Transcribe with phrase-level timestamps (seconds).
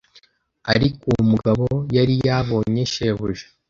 [0.73, 1.65] ariko uwo mugabo
[1.95, 3.45] yari yabonye shebuja